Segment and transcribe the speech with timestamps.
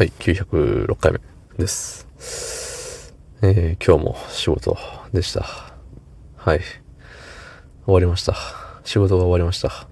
[0.00, 1.20] はい、906回目
[1.58, 3.14] です。
[3.42, 4.78] えー、今日も仕事
[5.12, 5.44] でした。
[6.36, 6.60] はい。
[7.84, 8.34] 終わりました。
[8.82, 9.86] 仕事が終わりました。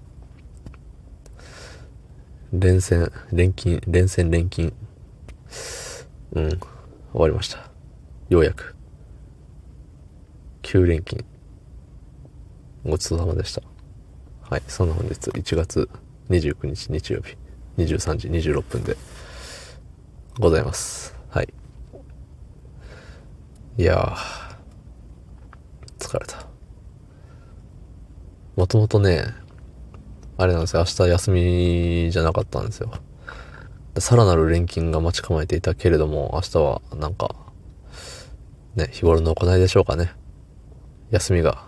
[2.51, 4.73] 連戦、連勤、連戦連勤。
[6.31, 6.59] うん、終
[7.13, 7.69] わりました。
[8.29, 8.75] ようやく。
[10.63, 11.23] 9連勤。
[12.83, 13.61] ごちそうさまでした。
[14.41, 15.87] はい、そんな本日1月
[16.31, 17.37] 29日日曜日
[17.77, 18.97] 23時26分で
[20.39, 21.13] ございます。
[21.31, 21.53] はい。
[23.77, 24.15] いやー、
[25.99, 26.47] 疲れた。
[28.55, 29.25] もともとね、
[30.37, 32.89] あれなんですよ、明日休みじゃなかったんですよ。
[33.97, 37.35] さらなる連勤が待ち構えていたけれども、明日はなんか、
[38.77, 40.13] ね、日頃の行いでしょうかね。
[41.11, 41.65] 休みが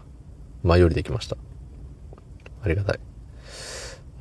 [0.63, 1.35] 前よりできました。
[2.63, 2.99] ありがたい。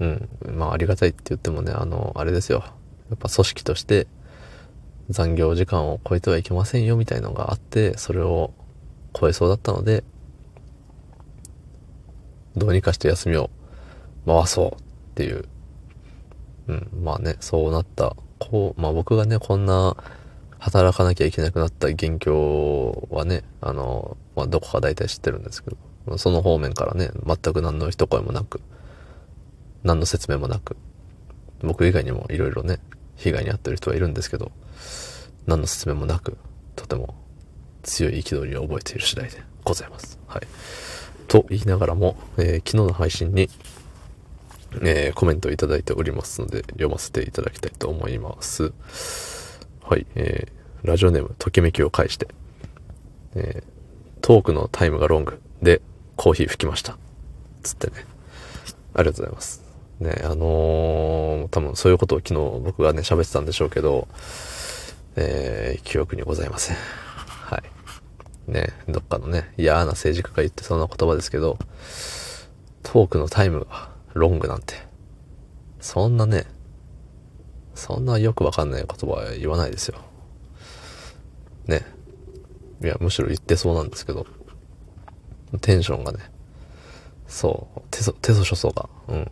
[0.00, 0.28] うん。
[0.56, 2.64] まあ、ありがたいって言ってもね、あの、あれですよ。
[3.10, 4.08] やっぱ組織として
[5.10, 8.54] 残業時間を超えてはいけませんよみたいのがあって、それを
[9.12, 10.04] 超えそうだったので、
[12.56, 13.50] どうにかして休みを
[14.24, 15.44] 回そうっていう。
[16.68, 16.88] うん。
[17.02, 18.16] まあね、そうなった。
[18.38, 19.96] こう、まあ僕がね、こんな
[20.60, 25.70] 働かなきゃいけなくなった元凶はね、あの、まあどこか大体知ってるんですけ
[26.06, 28.60] ど、その方面からね、全く何の一声もなく、
[29.82, 30.76] 何の説明もなく、
[31.62, 32.78] 僕以外にもいろいろね、
[33.20, 34.50] 被害に遭ってる人はいるんですけど、
[35.46, 36.38] 何の説明もなく、
[36.74, 37.14] とても
[37.82, 40.18] 強い憤りを覚えている次第でございます。
[40.26, 40.42] はい。
[41.28, 43.48] と言いながらも、えー昨日の配信に、
[44.82, 48.72] えーコメントをいただいておりますので、読ませていただきたいと思います。
[49.82, 52.28] はい、えーラジオネーム、ときめきを返して、
[53.34, 53.70] えー
[54.22, 55.80] トークのタイムがロングで
[56.16, 56.96] コーヒー吹きました。
[57.62, 58.04] つってね。
[58.94, 59.69] ありがとうございます。
[60.00, 62.34] ね、あのー多分そういうことを昨日
[62.64, 64.08] 僕がね、喋ってたんでしょうけど、
[65.16, 66.76] えー記憶にございません。
[66.76, 68.50] はい。
[68.50, 71.58] ね、どっかのね、嫌な政治家が言ってそうな言葉ですけど、
[72.82, 74.74] トークのタイムがロングなんて、
[75.80, 76.46] そんなね、
[77.74, 79.98] そんなよくわかんない言葉は言わないですよ。
[81.66, 81.84] ね。
[82.82, 84.26] いや、むしろ言ってそうなんですけど、
[85.60, 86.18] テンションがね、
[87.26, 89.30] そう、手そ、手そ所相が、うん。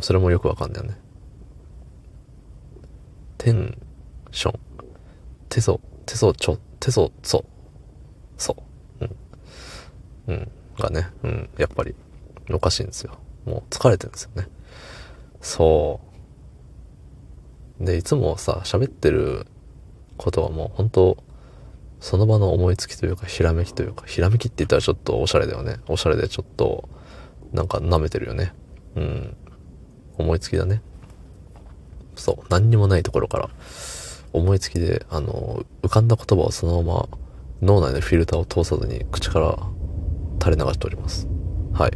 [0.00, 0.96] それもよくわかんないよね。
[3.38, 3.78] テン
[4.30, 4.60] ション、
[5.48, 7.44] 手そ、手そ、ちょ、手そ、そ、
[8.36, 8.56] そ
[9.00, 10.34] う、うん。
[10.34, 10.50] うん。
[10.78, 11.50] がね、うん。
[11.58, 11.94] やっぱり、
[12.52, 13.18] おかしいんですよ。
[13.44, 14.48] もう疲れてるんですよね。
[15.40, 16.00] そ
[17.80, 17.84] う。
[17.84, 19.46] で、いつもさ、喋ってる
[20.16, 21.16] ことはもう本当
[22.00, 25.76] その場の思いつきというか、ひらめきというか、ひらめきって言ったらちょっとおしゃれだよね。
[25.86, 26.88] おしゃれでちょっと、
[27.52, 28.54] なんか舐めてるよね。
[28.96, 29.36] うん。
[30.20, 30.82] 思いつきだね。
[32.14, 32.46] そう。
[32.50, 33.50] 何にもないところから、
[34.32, 37.08] 思いつきで、あの、浮かんだ言葉をそのまま
[37.62, 39.58] 脳内のフィルターを通さずに口から
[40.40, 41.26] 垂れ流しております。
[41.72, 41.92] はい。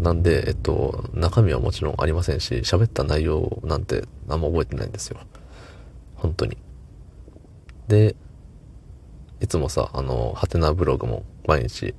[0.00, 5.18] なんで、えっと、中身はもちろんありませんし、喋った内容なんてあんま覚えてないんですよ。
[6.14, 6.56] 本当に。
[7.88, 8.16] で、
[9.40, 11.94] いつもさ、あの、ハテナブログも毎日、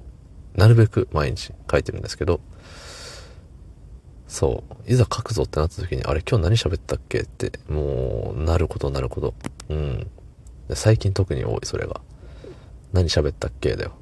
[0.56, 2.42] なるべく毎日書いてるんですけど、
[4.30, 7.22] そう、いざ書くぞってなった時に、あれ今日何喋ったっけ？
[7.22, 9.34] って、もう、なることなること。
[9.70, 10.08] うん。
[10.76, 12.00] 最近特に多い、それが。
[12.94, 13.76] 何喋ったっけ？
[13.76, 13.94] だよ。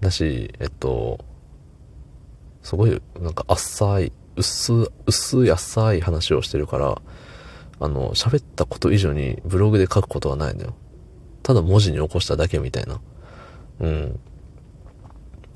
[0.00, 1.24] だし、えっと、
[2.64, 7.00] すごい、なんか、浅い、薄、薄い浅い話をしてるから、
[7.78, 10.74] あの、喋ったこと以上にブログで書くことはないのよ。
[11.44, 13.00] ただ文字に起こしただけみたいな、
[13.80, 14.20] うん、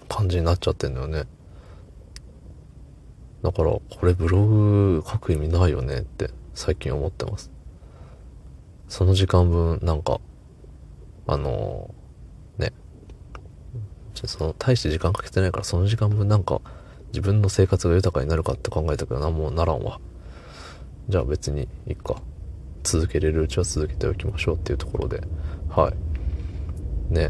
[0.08, 1.24] 感じになっちゃってんだよね。
[3.44, 7.50] だから、これブログ書く意味ないよねって最近思ってます。
[8.88, 10.18] その時間分、なんか、
[11.26, 11.94] あの
[12.56, 12.72] ね、
[14.14, 16.62] その、大して時間かけてないから、その時間分なんか、
[17.08, 20.00] 自分の生活が豊かになるかって考えたけどな、もうならんわ。
[21.10, 22.22] じゃあ別にいいか。
[22.82, 25.20] 続けれるうちは続けておきましょうっていうところで。
[25.68, 25.92] は
[27.10, 27.14] い。
[27.14, 27.28] ね。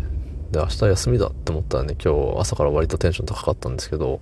[0.53, 4.21] で、明日休みだって思ったらね、今日朝から割とテンション高かったんですけど、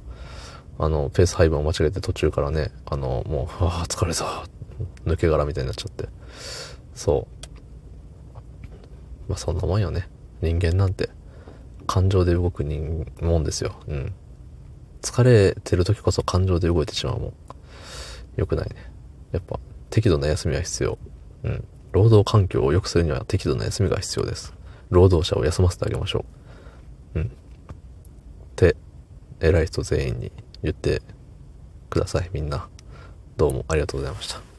[0.83, 4.45] あの、ペース配分を間違えて途中からね、あの、もう、あ、疲れた。
[5.07, 6.09] 抜け殻みたいになっちゃって。
[6.93, 8.39] そう。
[9.29, 10.09] まあそんなもんよね。
[10.41, 11.09] 人間なんて、
[11.87, 13.77] 感情で動く人、もんですよ。
[13.87, 14.13] うん。
[15.03, 17.33] 疲れてる時こそ感情で動いてしまうもん。
[18.35, 18.75] 良くないね。
[19.31, 20.99] やっぱ、適度な休みは必要。
[21.45, 21.65] うん。
[21.93, 24.53] 労働環境を良くするには適度な休みが必要です。
[24.91, 26.25] 労働者を休ませてあげましょ
[27.15, 27.21] う。
[27.21, 27.27] うん。
[27.27, 27.29] っ
[28.57, 28.75] て、
[29.39, 31.03] 偉い人全員に言って
[31.91, 32.69] ください、みんな。
[33.37, 34.52] どうもありがとうございました。